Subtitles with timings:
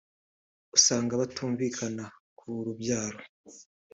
[0.77, 2.05] usanga batumvikana
[2.37, 3.19] ku rubyaro